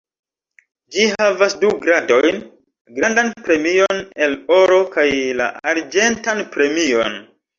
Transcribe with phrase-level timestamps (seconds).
[0.93, 2.39] Ĝi havas du gradojn:
[2.95, 5.07] Grandan premion el oro kaj
[5.43, 7.21] la arĝentan premion.